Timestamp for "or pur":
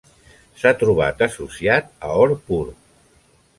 2.25-2.65